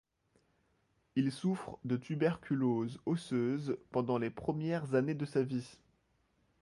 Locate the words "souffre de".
1.31-1.95